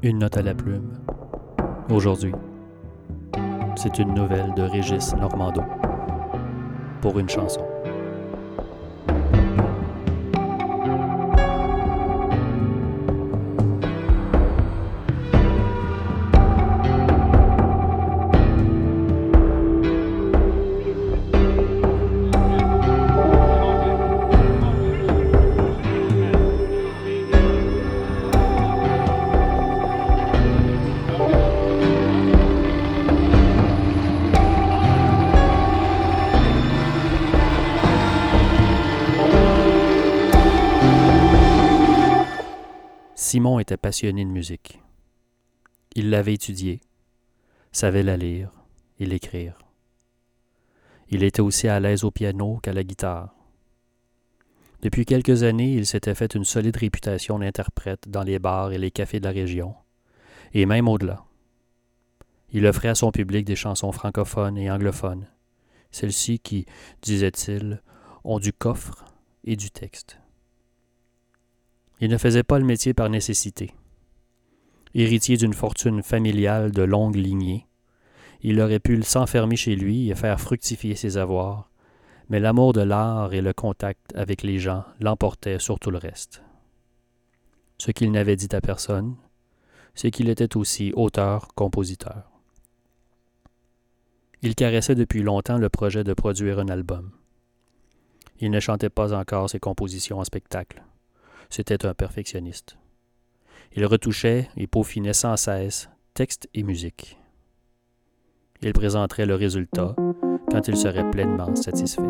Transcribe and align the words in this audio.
Une 0.00 0.20
note 0.20 0.36
à 0.36 0.42
la 0.42 0.54
plume. 0.54 0.92
Aujourd'hui, 1.90 2.32
c'est 3.74 3.98
une 3.98 4.14
nouvelle 4.14 4.54
de 4.54 4.62
Régis 4.62 5.12
Normando 5.16 5.62
pour 7.00 7.18
une 7.18 7.28
chanson. 7.28 7.67
Simon 43.28 43.58
était 43.58 43.76
passionné 43.76 44.24
de 44.24 44.30
musique. 44.30 44.80
Il 45.94 46.08
l'avait 46.08 46.32
étudiée, 46.32 46.80
savait 47.72 48.02
la 48.02 48.16
lire 48.16 48.50
et 48.98 49.04
l'écrire. 49.04 49.58
Il 51.10 51.22
était 51.22 51.42
aussi 51.42 51.68
à 51.68 51.78
l'aise 51.78 52.04
au 52.04 52.10
piano 52.10 52.56
qu'à 52.62 52.72
la 52.72 52.82
guitare. 52.82 53.34
Depuis 54.80 55.04
quelques 55.04 55.42
années, 55.42 55.74
il 55.74 55.84
s'était 55.84 56.14
fait 56.14 56.34
une 56.34 56.44
solide 56.44 56.78
réputation 56.78 57.38
d'interprète 57.38 58.08
dans 58.08 58.22
les 58.22 58.38
bars 58.38 58.72
et 58.72 58.78
les 58.78 58.90
cafés 58.90 59.20
de 59.20 59.26
la 59.26 59.32
région, 59.32 59.74
et 60.54 60.64
même 60.64 60.88
au-delà. 60.88 61.26
Il 62.50 62.64
offrait 62.64 62.88
à 62.88 62.94
son 62.94 63.12
public 63.12 63.44
des 63.44 63.56
chansons 63.56 63.92
francophones 63.92 64.56
et 64.56 64.70
anglophones, 64.70 65.26
celles-ci 65.90 66.38
qui, 66.38 66.64
disait-il, 67.02 67.82
ont 68.24 68.38
du 68.38 68.54
coffre 68.54 69.04
et 69.44 69.56
du 69.56 69.70
texte. 69.70 70.18
Il 72.00 72.10
ne 72.10 72.18
faisait 72.18 72.44
pas 72.44 72.58
le 72.58 72.64
métier 72.64 72.94
par 72.94 73.08
nécessité. 73.10 73.74
Héritier 74.94 75.36
d'une 75.36 75.54
fortune 75.54 76.02
familiale 76.02 76.70
de 76.70 76.82
longue 76.82 77.16
lignée, 77.16 77.66
il 78.42 78.60
aurait 78.60 78.78
pu 78.78 79.02
s'enfermer 79.02 79.56
chez 79.56 79.74
lui 79.74 80.10
et 80.10 80.14
faire 80.14 80.40
fructifier 80.40 80.94
ses 80.94 81.16
avoirs, 81.16 81.70
mais 82.28 82.40
l'amour 82.40 82.72
de 82.72 82.82
l'art 82.82 83.32
et 83.34 83.40
le 83.40 83.52
contact 83.52 84.14
avec 84.14 84.42
les 84.42 84.58
gens 84.58 84.84
l'emportaient 85.00 85.58
sur 85.58 85.78
tout 85.78 85.90
le 85.90 85.98
reste. 85.98 86.42
Ce 87.78 87.90
qu'il 87.90 88.12
n'avait 88.12 88.36
dit 88.36 88.54
à 88.54 88.60
personne, 88.60 89.16
c'est 89.94 90.10
qu'il 90.10 90.28
était 90.28 90.56
aussi 90.56 90.92
auteur-compositeur. 90.94 92.30
Il 94.42 94.54
caressait 94.54 94.94
depuis 94.94 95.22
longtemps 95.22 95.58
le 95.58 95.68
projet 95.68 96.04
de 96.04 96.14
produire 96.14 96.60
un 96.60 96.68
album. 96.68 97.10
Il 98.38 98.52
ne 98.52 98.60
chantait 98.60 98.90
pas 98.90 99.12
encore 99.12 99.50
ses 99.50 99.58
compositions 99.58 100.20
en 100.20 100.24
spectacle. 100.24 100.84
C'était 101.50 101.86
un 101.86 101.94
perfectionniste. 101.94 102.76
Il 103.74 103.84
retouchait 103.86 104.48
et 104.56 104.66
peaufinait 104.66 105.12
sans 105.12 105.36
cesse 105.36 105.88
texte 106.14 106.48
et 106.54 106.62
musique. 106.62 107.18
Il 108.60 108.72
présenterait 108.72 109.26
le 109.26 109.34
résultat 109.34 109.94
quand 110.50 110.68
il 110.68 110.76
serait 110.76 111.08
pleinement 111.10 111.54
satisfait. 111.54 112.02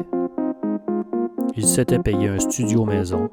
Il 1.56 1.66
s'était 1.66 1.98
payé 1.98 2.28
un 2.28 2.38
studio 2.38 2.84
maison 2.84 3.30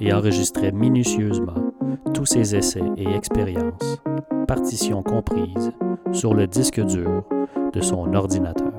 et 0.00 0.12
enregistrait 0.12 0.72
minutieusement 0.72 1.72
tous 2.12 2.26
ses 2.26 2.56
essais 2.56 2.82
et 2.96 3.08
expériences, 3.14 4.00
partitions 4.48 5.02
comprises, 5.02 5.72
sur 6.12 6.34
le 6.34 6.46
disque 6.46 6.80
dur 6.80 7.24
de 7.72 7.80
son 7.80 8.14
ordinateur. 8.14 8.72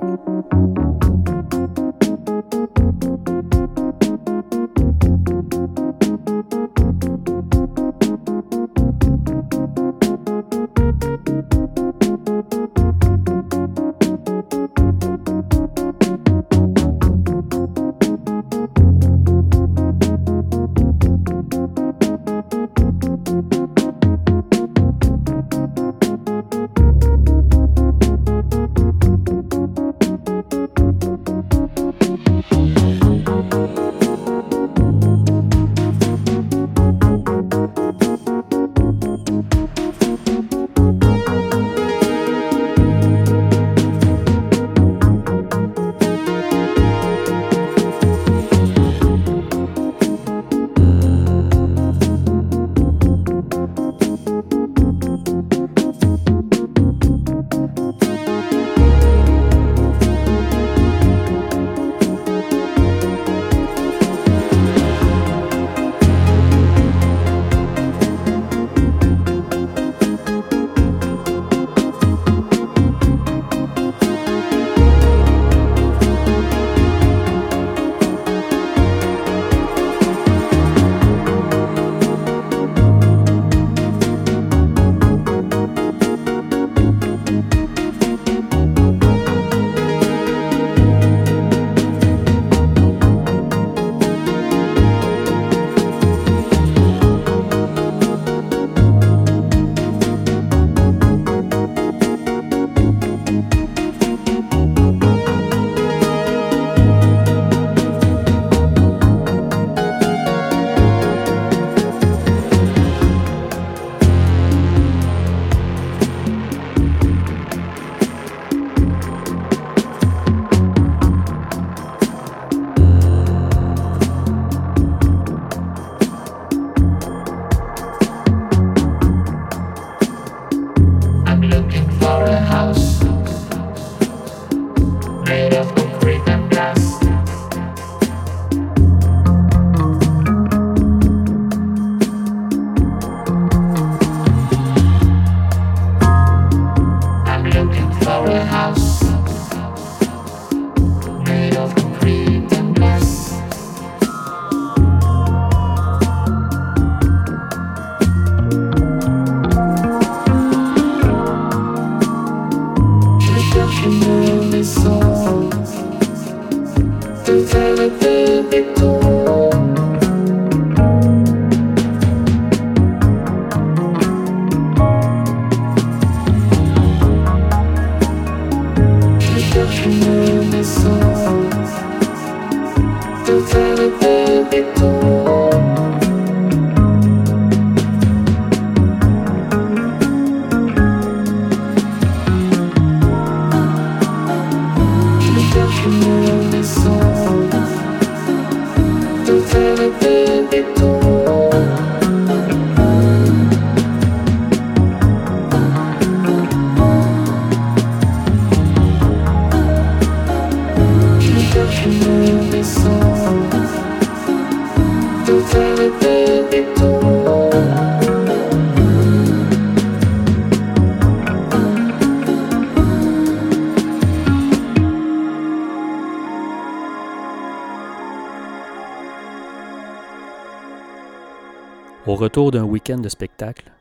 Retour 232.17 232.51
d'un 232.51 232.63
week-end 232.63 232.97
de 232.97 233.09
spectacle, 233.09 233.71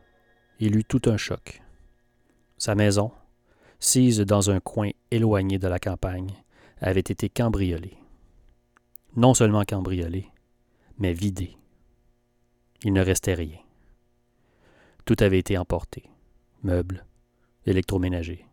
il 0.61 0.77
eut 0.77 0.85
tout 0.85 1.03
un 1.07 1.17
choc. 1.17 1.63
Sa 2.59 2.75
maison, 2.75 3.11
sise 3.81 4.21
dans 4.21 4.51
un 4.51 4.61
coin 4.61 4.91
éloigné 5.11 5.59
de 5.59 5.67
la 5.67 5.79
campagne, 5.79 6.31
avait 6.81 7.01
été 7.01 7.29
cambriolée. 7.29 7.97
Non 9.17 9.35
seulement 9.35 9.65
cambriolée, 9.65 10.29
mais 10.99 11.13
vidée. 11.13 11.57
Il 12.85 12.93
ne 12.93 13.03
restait 13.03 13.35
rien. 13.35 13.59
Tout 15.05 15.17
avait 15.21 15.39
été 15.39 15.57
emporté. 15.57 16.05
Meubles, 16.63 17.05
électroménagers. 17.65 18.47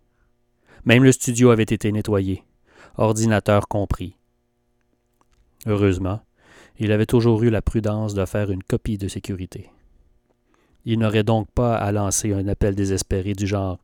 Même 0.86 1.04
le 1.04 1.12
studio 1.12 1.50
avait 1.50 1.64
été 1.64 1.92
nettoyé, 1.92 2.44
ordinateur 2.98 3.68
compris. 3.68 4.18
Heureusement, 5.66 6.22
il 6.80 6.92
avait 6.92 7.06
toujours 7.06 7.44
eu 7.44 7.50
la 7.50 7.62
prudence 7.62 8.14
de 8.14 8.26
faire 8.26 8.52
une 8.52 8.64
copie 8.64 8.98
de 8.98 9.08
sécurité. 9.08 9.70
Il 10.86 11.00
n'aurait 11.00 11.24
donc 11.24 11.50
pas 11.52 11.78
à 11.78 11.92
lancer 11.92 12.34
un 12.34 12.48
appel 12.48 12.76
désespéré 12.76 13.34
du 13.34 13.48
genre 13.48 13.80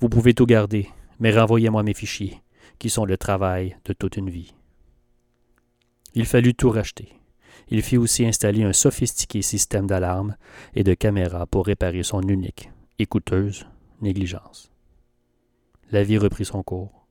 Vous 0.00 0.08
pouvez 0.08 0.34
tout 0.34 0.46
garder, 0.46 0.88
mais 1.20 1.30
renvoyez-moi 1.30 1.82
mes 1.82 1.94
fichiers, 1.94 2.42
qui 2.78 2.90
sont 2.90 3.04
le 3.04 3.16
travail 3.16 3.76
de 3.84 3.92
toute 3.92 4.16
une 4.16 4.30
vie. 4.30 4.52
Il 6.14 6.26
fallut 6.26 6.54
tout 6.54 6.70
racheter. 6.70 7.08
Il 7.68 7.82
fit 7.82 7.96
aussi 7.96 8.26
installer 8.26 8.64
un 8.64 8.72
sophistiqué 8.72 9.40
système 9.40 9.86
d'alarme 9.86 10.36
et 10.74 10.84
de 10.84 10.92
caméra 10.92 11.46
pour 11.46 11.66
réparer 11.66 12.02
son 12.02 12.20
unique 12.22 12.70
et 12.98 13.06
coûteuse 13.06 13.66
négligence. 14.02 14.70
La 15.90 16.02
vie 16.02 16.18
reprit 16.18 16.44
son 16.44 16.62
cours. 16.62 17.06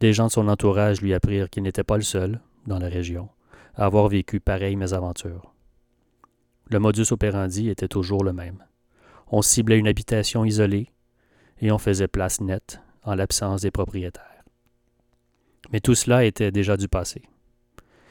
Des 0.00 0.12
gens 0.12 0.26
de 0.26 0.32
son 0.32 0.48
entourage 0.48 1.00
lui 1.00 1.14
apprirent 1.14 1.50
qu'il 1.50 1.62
n'était 1.62 1.84
pas 1.84 1.96
le 1.96 2.02
seul, 2.02 2.40
dans 2.66 2.78
la 2.78 2.88
région, 2.88 3.28
avoir 3.78 4.08
vécu 4.08 4.40
pareilles 4.40 4.76
mésaventures. 4.76 5.54
Le 6.70 6.78
modus 6.78 7.12
operandi 7.12 7.70
était 7.70 7.88
toujours 7.88 8.24
le 8.24 8.32
même. 8.32 8.64
On 9.28 9.40
ciblait 9.40 9.78
une 9.78 9.88
habitation 9.88 10.44
isolée 10.44 10.90
et 11.60 11.70
on 11.70 11.78
faisait 11.78 12.08
place 12.08 12.40
nette 12.40 12.80
en 13.04 13.14
l'absence 13.14 13.62
des 13.62 13.70
propriétaires. 13.70 14.44
Mais 15.72 15.80
tout 15.80 15.94
cela 15.94 16.24
était 16.24 16.50
déjà 16.50 16.76
du 16.76 16.88
passé. 16.88 17.22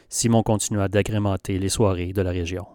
Simon 0.09 0.41
continua 0.41 0.87
d'agrémenter 0.87 1.59
les 1.59 1.69
soirées 1.69 2.13
de 2.13 2.21
la 2.21 2.31
région. 2.31 2.65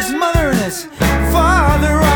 his 0.00 0.12
mother 0.12 0.48
and 0.48 0.56
his 0.56 0.84
father. 1.30 2.09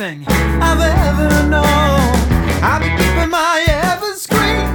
everything 0.00 0.24
I've 0.62 0.80
ever 0.80 1.48
known. 1.48 1.64
I've 2.62 2.80
been 2.80 2.96
keeping 2.98 3.30
my 3.30 3.64
evergreen 3.68 4.68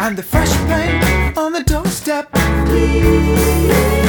and 0.00 0.16
the 0.16 0.22
fresh 0.22 0.50
paint 0.68 1.36
on 1.36 1.52
the 1.52 1.62
doorstep. 1.62 2.32
Please. 2.66 3.99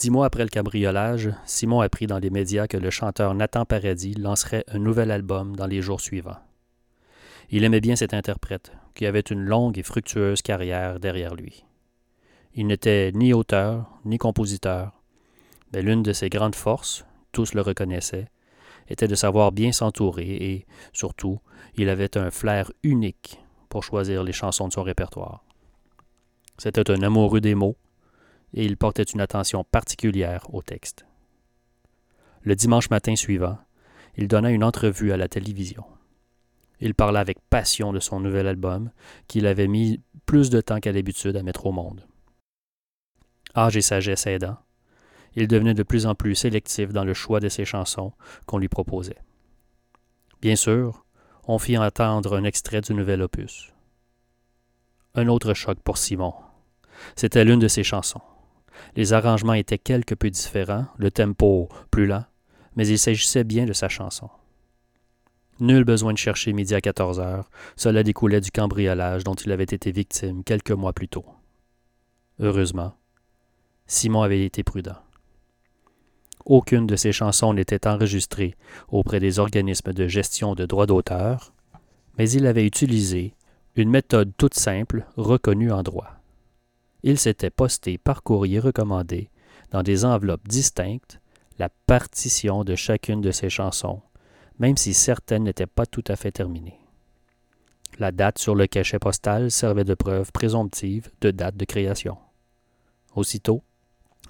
Dix 0.00 0.08
mois 0.08 0.24
après 0.24 0.44
le 0.44 0.48
cambriolage, 0.48 1.30
Simon 1.44 1.82
apprit 1.82 2.06
dans 2.06 2.18
les 2.18 2.30
médias 2.30 2.66
que 2.66 2.78
le 2.78 2.88
chanteur 2.88 3.34
Nathan 3.34 3.66
Paradis 3.66 4.14
lancerait 4.14 4.64
un 4.68 4.78
nouvel 4.78 5.10
album 5.10 5.54
dans 5.54 5.66
les 5.66 5.82
jours 5.82 6.00
suivants. 6.00 6.38
Il 7.50 7.64
aimait 7.64 7.82
bien 7.82 7.96
cet 7.96 8.14
interprète, 8.14 8.72
qui 8.94 9.04
avait 9.04 9.20
une 9.20 9.44
longue 9.44 9.76
et 9.76 9.82
fructueuse 9.82 10.40
carrière 10.40 11.00
derrière 11.00 11.34
lui. 11.34 11.66
Il 12.54 12.68
n'était 12.68 13.12
ni 13.12 13.34
auteur, 13.34 13.90
ni 14.06 14.16
compositeur, 14.16 15.02
mais 15.74 15.82
l'une 15.82 16.02
de 16.02 16.14
ses 16.14 16.30
grandes 16.30 16.54
forces, 16.54 17.04
tous 17.30 17.52
le 17.52 17.60
reconnaissaient, 17.60 18.28
était 18.88 19.06
de 19.06 19.14
savoir 19.14 19.52
bien 19.52 19.70
s'entourer 19.70 20.30
et, 20.30 20.66
surtout, 20.94 21.40
il 21.74 21.90
avait 21.90 22.16
un 22.16 22.30
flair 22.30 22.72
unique 22.82 23.38
pour 23.68 23.84
choisir 23.84 24.24
les 24.24 24.32
chansons 24.32 24.68
de 24.68 24.72
son 24.72 24.82
répertoire. 24.82 25.44
C'était 26.56 26.90
un 26.90 27.02
amoureux 27.02 27.42
des 27.42 27.54
mots 27.54 27.76
et 28.54 28.64
il 28.64 28.76
portait 28.76 29.02
une 29.02 29.20
attention 29.20 29.64
particulière 29.64 30.52
au 30.52 30.62
texte. 30.62 31.04
Le 32.42 32.54
dimanche 32.56 32.90
matin 32.90 33.16
suivant, 33.16 33.58
il 34.16 34.28
donna 34.28 34.50
une 34.50 34.64
entrevue 34.64 35.12
à 35.12 35.16
la 35.16 35.28
télévision. 35.28 35.84
Il 36.80 36.94
parla 36.94 37.20
avec 37.20 37.38
passion 37.50 37.92
de 37.92 38.00
son 38.00 38.20
nouvel 38.20 38.46
album, 38.46 38.90
qu'il 39.28 39.46
avait 39.46 39.68
mis 39.68 40.00
plus 40.26 40.50
de 40.50 40.60
temps 40.60 40.80
qu'à 40.80 40.92
l'habitude 40.92 41.36
à 41.36 41.42
mettre 41.42 41.66
au 41.66 41.72
monde. 41.72 42.06
Âge 43.54 43.76
et 43.76 43.82
sagesse 43.82 44.26
aidant, 44.26 44.56
il 45.34 45.46
devenait 45.46 45.74
de 45.74 45.82
plus 45.82 46.06
en 46.06 46.14
plus 46.14 46.34
sélectif 46.34 46.92
dans 46.92 47.04
le 47.04 47.14
choix 47.14 47.40
de 47.40 47.48
ses 47.48 47.64
chansons 47.64 48.12
qu'on 48.46 48.58
lui 48.58 48.68
proposait. 48.68 49.18
Bien 50.40 50.56
sûr, 50.56 51.04
on 51.46 51.58
fit 51.58 51.76
entendre 51.76 52.36
un 52.36 52.44
extrait 52.44 52.80
du 52.80 52.94
nouvel 52.94 53.22
opus. 53.22 53.72
Un 55.14 55.28
autre 55.28 55.54
choc 55.54 55.78
pour 55.80 55.98
Simon. 55.98 56.34
C'était 57.16 57.44
l'une 57.44 57.58
de 57.58 57.68
ses 57.68 57.82
chansons. 57.82 58.22
Les 58.96 59.12
arrangements 59.12 59.54
étaient 59.54 59.78
quelque 59.78 60.14
peu 60.14 60.30
différents, 60.30 60.86
le 60.98 61.10
tempo 61.10 61.68
plus 61.90 62.06
lent, 62.06 62.24
mais 62.76 62.86
il 62.86 62.98
s'agissait 62.98 63.44
bien 63.44 63.66
de 63.66 63.72
sa 63.72 63.88
chanson. 63.88 64.30
Nul 65.60 65.84
besoin 65.84 66.12
de 66.12 66.18
chercher 66.18 66.52
midi 66.54 66.74
à 66.74 66.80
14 66.80 67.20
heures, 67.20 67.50
cela 67.76 68.02
découlait 68.02 68.40
du 68.40 68.50
cambriolage 68.50 69.24
dont 69.24 69.34
il 69.34 69.52
avait 69.52 69.64
été 69.64 69.92
victime 69.92 70.42
quelques 70.42 70.70
mois 70.70 70.94
plus 70.94 71.08
tôt. 71.08 71.26
Heureusement, 72.38 72.94
Simon 73.86 74.22
avait 74.22 74.44
été 74.44 74.62
prudent. 74.62 74.96
Aucune 76.46 76.86
de 76.86 76.96
ses 76.96 77.12
chansons 77.12 77.52
n'était 77.52 77.86
enregistrée 77.86 78.56
auprès 78.88 79.20
des 79.20 79.38
organismes 79.38 79.92
de 79.92 80.08
gestion 80.08 80.54
de 80.54 80.64
droits 80.64 80.86
d'auteur, 80.86 81.52
mais 82.16 82.30
il 82.30 82.46
avait 82.46 82.66
utilisé 82.66 83.34
une 83.76 83.90
méthode 83.90 84.32
toute 84.38 84.54
simple 84.54 85.06
reconnue 85.16 85.70
en 85.72 85.82
droit. 85.82 86.19
Il 87.02 87.18
s'était 87.18 87.50
posté 87.50 87.98
par 87.98 88.22
courrier 88.22 88.58
recommandé, 88.58 89.30
dans 89.70 89.82
des 89.82 90.04
enveloppes 90.04 90.48
distinctes, 90.48 91.20
la 91.58 91.68
partition 91.68 92.64
de 92.64 92.74
chacune 92.74 93.20
de 93.20 93.30
ses 93.30 93.50
chansons, 93.50 94.00
même 94.58 94.76
si 94.76 94.94
certaines 94.94 95.44
n'étaient 95.44 95.66
pas 95.66 95.86
tout 95.86 96.04
à 96.08 96.16
fait 96.16 96.32
terminées. 96.32 96.80
La 97.98 98.12
date 98.12 98.38
sur 98.38 98.54
le 98.54 98.66
cachet 98.66 98.98
postal 98.98 99.50
servait 99.50 99.84
de 99.84 99.94
preuve 99.94 100.32
présomptive 100.32 101.10
de 101.20 101.30
date 101.30 101.56
de 101.56 101.64
création. 101.64 102.16
Aussitôt, 103.14 103.62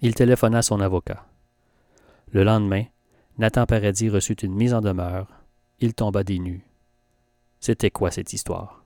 il 0.00 0.14
téléphona 0.14 0.58
à 0.58 0.62
son 0.62 0.80
avocat. 0.80 1.26
Le 2.32 2.42
lendemain, 2.42 2.84
Nathan 3.38 3.66
Paradis 3.66 4.08
reçut 4.08 4.34
une 4.34 4.54
mise 4.54 4.74
en 4.74 4.80
demeure. 4.80 5.28
Il 5.78 5.94
tomba 5.94 6.24
des 6.24 6.38
nues. 6.38 6.64
C'était 7.60 7.90
quoi 7.90 8.10
cette 8.10 8.32
histoire? 8.32 8.79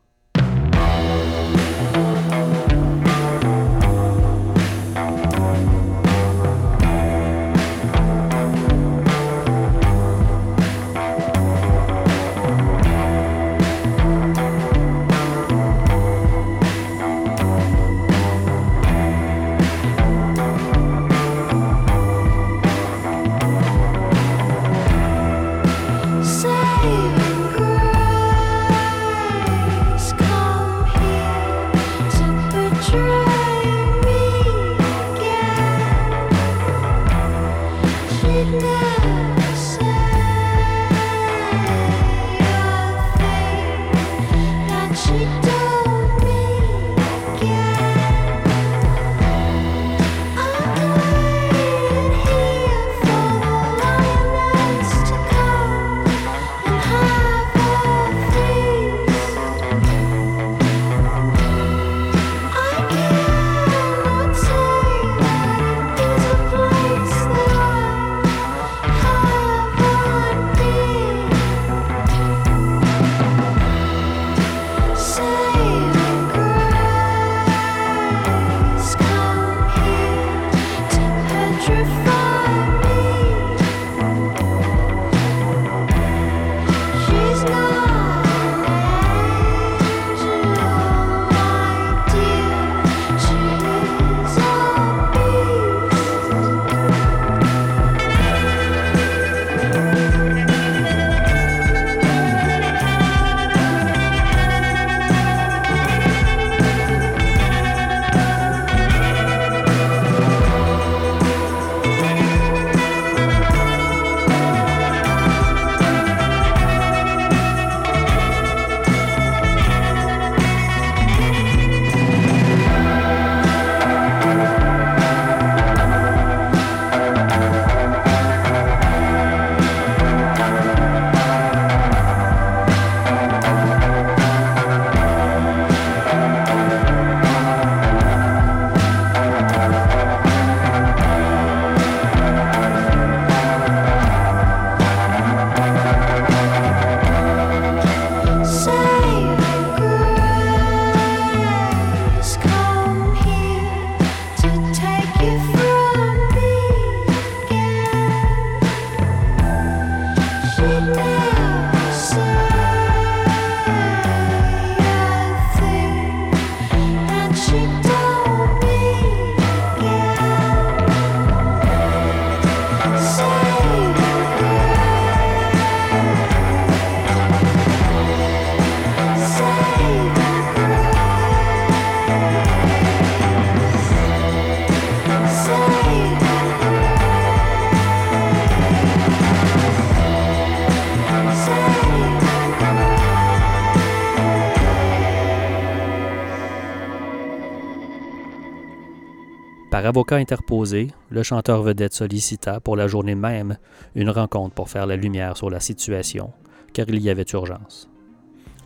Par 199.74 199.86
avocat 199.86 200.18
interposé, 200.18 200.92
le 201.10 201.24
chanteur 201.24 201.60
vedette 201.64 201.94
sollicita 201.94 202.60
pour 202.60 202.76
la 202.76 202.86
journée 202.86 203.16
même 203.16 203.58
une 203.96 204.08
rencontre 204.08 204.54
pour 204.54 204.70
faire 204.70 204.86
la 204.86 204.94
lumière 204.94 205.36
sur 205.36 205.50
la 205.50 205.58
situation, 205.58 206.32
car 206.72 206.88
il 206.88 207.02
y 207.02 207.10
avait 207.10 207.26
urgence. 207.32 207.90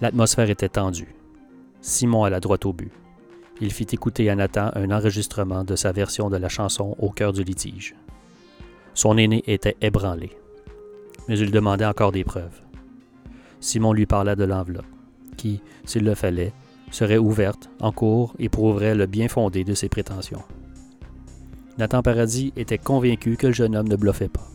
L'atmosphère 0.02 0.50
était 0.50 0.68
tendue. 0.68 1.14
Simon 1.80 2.24
alla 2.24 2.40
droit 2.40 2.58
au 2.66 2.74
but. 2.74 2.92
Il 3.62 3.72
fit 3.72 3.86
écouter 3.90 4.28
à 4.28 4.34
Nathan 4.34 4.70
un 4.74 4.90
enregistrement 4.90 5.64
de 5.64 5.76
sa 5.76 5.92
version 5.92 6.28
de 6.28 6.36
la 6.36 6.50
chanson 6.50 6.94
Au 6.98 7.08
cœur 7.08 7.32
du 7.32 7.42
litige. 7.42 7.94
Son 8.92 9.16
aîné 9.16 9.42
était 9.46 9.78
ébranlé, 9.80 10.36
mais 11.26 11.38
il 11.38 11.50
demandait 11.50 11.86
encore 11.86 12.12
des 12.12 12.24
preuves. 12.24 12.60
Simon 13.60 13.94
lui 13.94 14.04
parla 14.04 14.36
de 14.36 14.44
l'enveloppe, 14.44 14.84
qui, 15.38 15.62
s'il 15.86 16.04
le 16.04 16.14
fallait, 16.14 16.52
serait 16.90 17.16
ouverte 17.16 17.70
en 17.80 17.92
cours 17.92 18.34
et 18.38 18.50
prouverait 18.50 18.94
le 18.94 19.06
bien 19.06 19.28
fondé 19.28 19.64
de 19.64 19.72
ses 19.72 19.88
prétentions. 19.88 20.44
Nathan 21.78 22.02
Paradis 22.02 22.52
était 22.56 22.76
convaincu 22.76 23.36
que 23.36 23.46
le 23.46 23.52
jeune 23.52 23.76
homme 23.76 23.86
ne 23.86 23.94
bluffait 23.94 24.28
pas. 24.28 24.48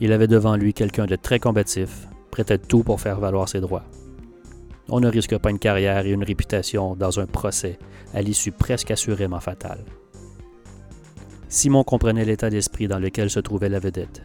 Il 0.00 0.12
avait 0.12 0.26
devant 0.26 0.56
lui 0.56 0.72
quelqu'un 0.72 1.04
de 1.04 1.14
très 1.14 1.38
combatif, 1.38 2.08
prêt 2.30 2.50
à 2.50 2.56
tout 2.56 2.82
pour 2.82 3.02
faire 3.02 3.20
valoir 3.20 3.50
ses 3.50 3.60
droits. 3.60 3.84
On 4.88 5.00
ne 5.00 5.08
risque 5.08 5.36
pas 5.36 5.50
une 5.50 5.58
carrière 5.58 6.06
et 6.06 6.12
une 6.12 6.24
réputation 6.24 6.96
dans 6.96 7.20
un 7.20 7.26
procès 7.26 7.78
à 8.14 8.22
l'issue 8.22 8.52
presque 8.52 8.90
assurément 8.90 9.40
fatale. 9.40 9.84
Simon 11.50 11.84
comprenait 11.84 12.24
l'état 12.24 12.48
d'esprit 12.48 12.88
dans 12.88 12.98
lequel 12.98 13.28
se 13.28 13.40
trouvait 13.40 13.68
la 13.68 13.78
vedette. 13.78 14.22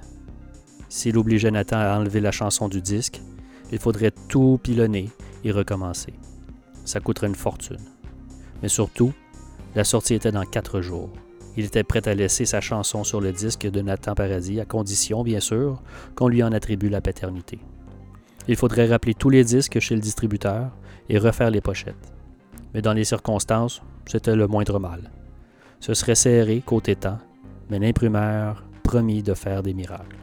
S'il 0.88 1.17
obligeait 1.17 1.51
Nathan 1.51 1.79
à 1.79 1.98
enlever 1.98 2.21
la 2.21 2.31
chanson 2.31 2.69
du 2.69 2.81
disque, 2.81 3.21
il 3.71 3.79
faudrait 3.79 4.13
tout 4.29 4.60
pilonner 4.63 5.10
et 5.43 5.51
recommencer. 5.51 6.13
Ça 6.86 7.01
coûterait 7.01 7.27
une 7.27 7.36
fortune. 7.36 7.77
Mais 8.62 8.69
surtout, 8.69 9.12
la 9.75 9.83
sortie 9.83 10.13
était 10.13 10.31
dans 10.31 10.45
quatre 10.45 10.81
jours. 10.81 11.10
Il 11.58 11.65
était 11.65 11.84
prêt 11.84 12.08
à 12.08 12.13
laisser 12.13 12.46
sa 12.46 12.62
chanson 12.62 13.03
sur 13.03 13.20
le 13.20 13.31
disque 13.31 13.70
de 13.70 13.81
Nathan 13.81 14.15
Paradis, 14.15 14.60
à 14.60 14.65
condition, 14.65 15.24
bien 15.24 15.39
sûr, 15.39 15.81
qu'on 16.15 16.27
lui 16.27 16.43
en 16.43 16.51
attribue 16.51 16.89
la 16.89 17.01
paternité. 17.01 17.60
Il 18.48 18.55
faudrait 18.55 18.88
rappeler 18.88 19.13
tous 19.13 19.29
les 19.29 19.43
disques 19.43 19.79
chez 19.79 19.96
le 19.96 20.01
distributeur 20.01 20.72
et 21.10 21.17
refaire 21.17 21.51
les 21.51 21.62
pochettes. 21.62 22.13
Mais 22.74 22.81
dans 22.81 22.93
les 22.93 23.03
circonstances, 23.03 23.81
c'était 24.05 24.36
le 24.36 24.48
moindre 24.48 24.79
mal. 24.79 25.12
Ce 25.79 25.93
serait 25.93 26.15
serré 26.15 26.62
côté 26.65 26.96
temps, 26.96 27.20
mais 27.70 27.79
l'imprimeur 27.79 28.63
promit 28.84 29.24
de 29.24 29.34
faire 29.34 29.62
des 29.62 29.74
miracles. 29.74 30.17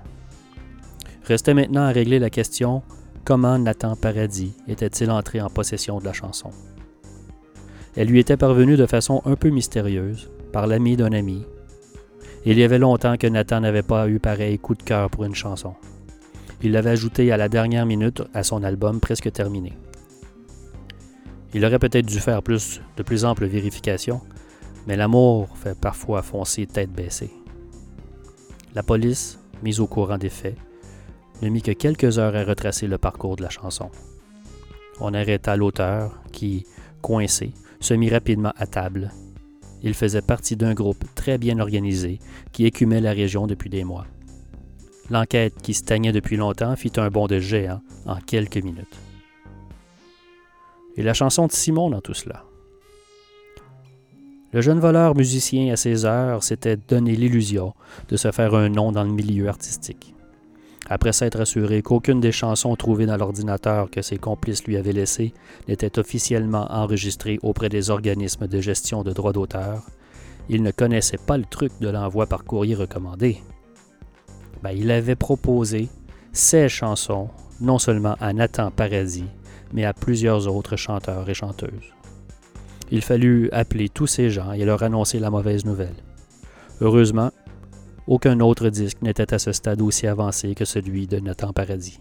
Restait 1.25 1.55
maintenant 1.55 1.83
à 1.83 1.91
régler 1.91 2.19
la 2.19 2.31
question 2.31 2.83
comment 3.25 3.59
Nathan 3.59 3.97
Paradis 3.97 4.55
était-il 4.67 5.11
entré 5.11 5.41
en 5.43 5.51
possession 5.51 5.99
de 5.99 6.05
la 6.05 6.15
chanson? 6.15 6.51
Elle 7.97 8.09
lui 8.09 8.21
était 8.21 8.37
parvenue 8.37 8.77
de 8.77 8.87
façon 8.87 9.21
un 9.27 9.35
peu 9.35 9.51
mystérieuse, 9.51 10.31
par 10.53 10.67
l'ami 10.67 10.97
d'un 10.97 11.13
ami. 11.13 11.45
Il 12.45 12.59
y 12.59 12.63
avait 12.63 12.79
longtemps 12.79 13.17
que 13.17 13.27
Nathan 13.27 13.61
n'avait 13.61 13.83
pas 13.83 14.09
eu 14.09 14.19
pareil 14.19 14.59
coup 14.59 14.75
de 14.75 14.83
cœur 14.83 15.11
pour 15.11 15.25
une 15.25 15.35
chanson. 15.35 15.75
Il 16.63 16.73
l'avait 16.73 16.91
ajoutée 16.91 17.31
à 17.31 17.37
la 17.37 17.49
dernière 17.49 17.87
minute 17.87 18.23
à 18.35 18.43
son 18.43 18.63
album 18.63 19.01
presque 19.01 19.31
terminé. 19.33 19.75
Il 21.55 21.65
aurait 21.65 21.79
peut-être 21.79 22.07
dû 22.07 22.21
faire 22.21 22.43
plus 22.43 22.81
de 22.97 23.03
plus 23.03 23.25
amples 23.25 23.47
vérifications, 23.47 24.21
mais 24.87 24.97
l'amour 24.97 25.49
fait 25.57 25.79
parfois 25.79 26.23
foncer 26.23 26.67
tête 26.67 26.93
baissée. 26.93 27.31
La 28.75 28.83
police, 28.83 29.39
mise 29.63 29.81
au 29.81 29.87
courant 29.87 30.19
des 30.19 30.29
faits, 30.29 30.57
ne 31.43 31.49
mit 31.49 31.63
que 31.63 31.73
quelques 31.73 32.19
heures 32.19 32.37
à 32.37 32.45
retracer 32.45 32.87
le 32.87 32.99
parcours 32.99 33.37
de 33.37 33.43
la 33.43 33.51
chanson. 33.51 33.91
On 35.01 35.15
arrêta 35.15 35.57
l'auteur 35.57 36.21
qui, 36.33 36.67
coincé, 37.01 37.53
se 37.81 37.95
mit 37.95 38.11
rapidement 38.11 38.53
à 38.57 38.67
table. 38.67 39.13
Il 39.83 39.95
faisait 39.95 40.23
partie 40.23 40.57
d'un 40.57 40.75
groupe 40.75 41.05
très 41.15 41.39
bien 41.39 41.59
organisé 41.59 42.19
qui 42.53 42.67
écumait 42.67 43.01
la 43.01 43.13
région 43.13 43.47
depuis 43.47 43.71
des 43.71 43.85
mois. 43.85 44.07
L'enquête 45.11 45.55
qui 45.63 45.73
stagnait 45.75 46.13
depuis 46.13 46.37
longtemps 46.37 46.77
fit 46.77 46.93
un 46.97 47.09
bond 47.09 47.27
de 47.27 47.39
géant 47.39 47.81
en 48.07 48.17
quelques 48.17 48.63
minutes. 48.63 48.99
Et 50.97 51.03
la 51.03 51.15
chanson 51.15 51.47
de 51.47 51.53
Simon 51.53 51.91
dans 51.91 52.01
tout 52.01 52.15
cela. 52.15 52.45
Le 54.53 54.61
jeune 54.63 54.81
voleur 54.81 55.15
musicien 55.15 55.73
à 55.73 55.77
ses 55.77 56.05
heures 56.05 56.43
s'était 56.43 56.77
donné 56.77 57.15
l'illusion 57.15 57.75
de 58.09 58.17
se 58.17 58.33
faire 58.33 58.55
un 58.55 58.69
nom 58.69 58.93
dans 58.93 59.05
le 59.05 59.13
milieu 59.13 59.49
artistique. 59.49 60.15
Après 60.91 61.13
s'être 61.13 61.41
assuré 61.41 61.83
qu'aucune 61.83 62.21
des 62.21 62.33
chansons 62.33 62.75
trouvées 62.75 63.07
dans 63.07 63.17
l'ordinateur 63.17 63.91
que 63.91 64.01
ses 64.01 64.17
complices 64.17 64.65
lui 64.65 64.77
avaient 64.77 64.93
laissées 64.93 65.35
n'était 65.69 65.99
officiellement 65.99 66.67
enregistrée 66.71 67.39
auprès 67.43 67.69
des 67.69 67.91
organismes 67.91 68.47
de 68.47 68.61
gestion 68.61 69.03
de 69.03 69.13
droits 69.13 69.35
d'auteur, 69.35 69.83
il 70.49 70.63
ne 70.63 70.71
connaissait 70.71 71.19
pas 71.19 71.37
le 71.37 71.45
truc 71.45 71.73
de 71.81 71.89
l'envoi 71.89 72.27
par 72.27 72.45
courrier 72.45 72.75
recommandé. 72.75 73.43
Ben, 74.63 74.71
il 74.71 74.91
avait 74.91 75.15
proposé 75.15 75.89
ces 76.33 76.69
chansons 76.69 77.29
non 77.61 77.79
seulement 77.79 78.17
à 78.21 78.33
Nathan 78.33 78.71
Paradis, 78.71 79.27
mais 79.73 79.85
à 79.85 79.93
plusieurs 79.93 80.49
autres 80.49 80.77
chanteurs 80.77 81.29
et 81.29 81.35
chanteuses. 81.35 81.93
Il 82.91 83.03
fallut 83.03 83.51
appeler 83.53 83.91
tous 83.91 84.07
ces 84.07 84.31
gens 84.31 84.53
et 84.53 84.65
leur 84.65 84.83
annoncer 84.83 85.19
la 85.19 85.31
mauvaise 85.31 85.67
nouvelle. 85.67 85.97
Heureusement, 86.81 87.31
aucun 88.09 88.41
autre 88.41 88.71
disque 88.71 89.03
n'était 89.03 89.35
à 89.35 89.39
ce 89.39 89.53
stade 89.53 89.83
aussi 89.83 90.07
avancé 90.07 90.55
que 90.55 90.65
celui 90.65 91.07
de 91.07 91.21
Nathan 91.21 91.53
Paradis. 91.53 92.01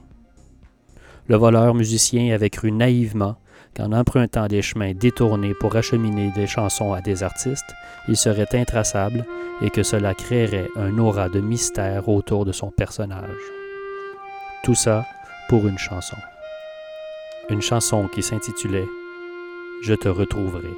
Le 1.28 1.36
voleur 1.36 1.76
musicien 1.76 2.34
avait 2.34 2.50
cru 2.50 2.72
naïvement 2.72 3.36
qu'en 3.76 3.91
empruntant 3.91 4.48
des 4.48 4.62
chemins 4.62 4.93
détournés 4.93 5.54
pour 5.54 5.76
acheminer 5.76 6.32
des 6.32 6.48
chansons 6.48 6.93
à 6.93 7.02
des 7.02 7.22
artistes, 7.24 7.74
il 8.08 8.15
serait 8.15 8.48
intraçable 8.54 9.26
et 9.62 9.70
que 9.70 9.84
cela 9.84 10.13
créerait 10.13 10.70
un 10.78 10.98
aura 10.98 11.28
de 11.28 11.41
mystère 11.41 12.08
autour 12.08 12.46
de 12.46 12.54
son 12.54 12.72
personnage. 12.72 13.38
Tout 14.63 14.76
ça 14.76 15.06
pour 15.50 15.67
une 15.67 15.78
chanson. 15.78 16.17
Une 17.50 17.62
chanson 17.62 18.08
qui 18.08 18.24
s'intitulait 18.24 18.88
Je 19.84 19.93
te 19.93 20.08
retrouverai. 20.08 20.74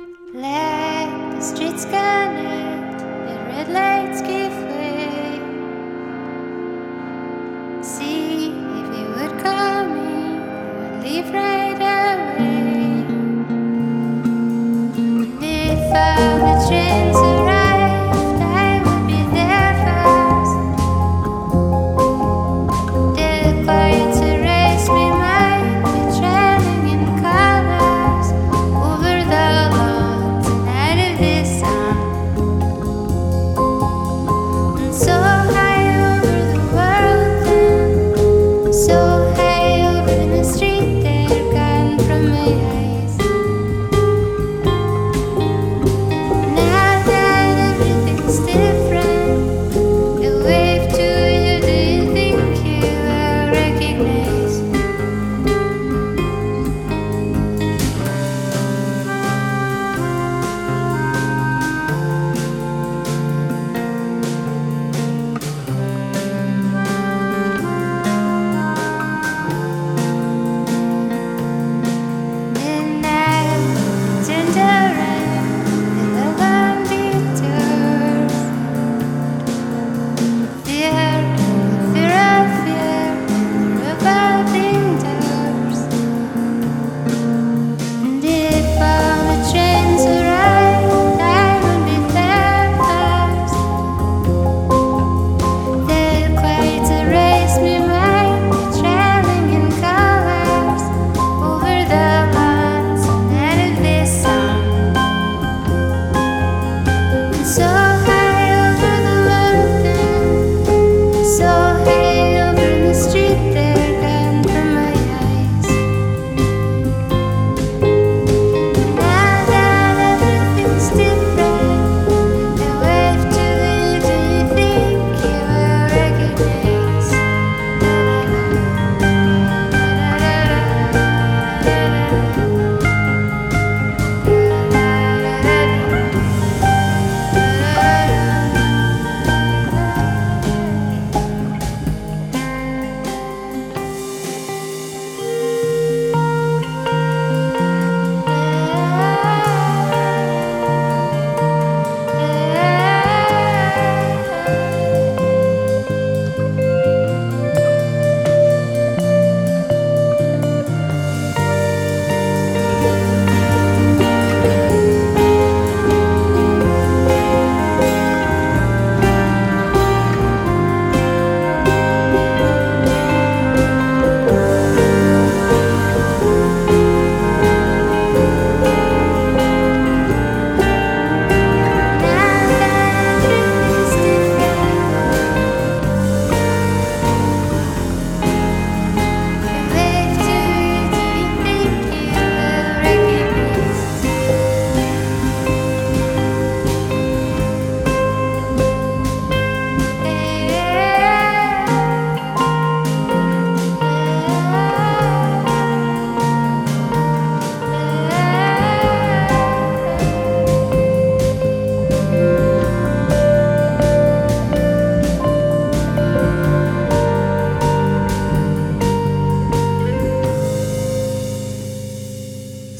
eyes. 16.89 17.18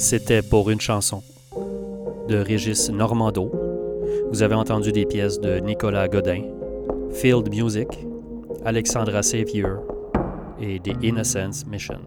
C'était 0.09 0.41
pour 0.41 0.71
une 0.71 0.81
chanson 0.81 1.21
de 2.27 2.37
Régis 2.37 2.89
Normando. 2.89 3.51
Vous 4.31 4.41
avez 4.41 4.55
entendu 4.55 4.91
des 4.91 5.05
pièces 5.05 5.39
de 5.39 5.59
Nicolas 5.59 6.07
Godin, 6.07 6.45
Field 7.11 7.47
Music, 7.53 7.87
Alexandra 8.65 9.21
Savior 9.21 9.83
et 10.59 10.79
The 10.79 10.93
Innocence 11.03 11.63
Mission. 11.67 11.99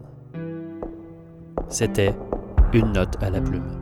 C'était 1.69 2.13
une 2.73 2.91
note 2.91 3.15
à 3.23 3.31
la 3.31 3.41
plume. 3.41 3.81